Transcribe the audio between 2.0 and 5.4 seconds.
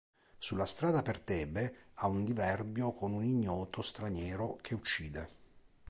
un diverbio con un ignoto straniero che uccide.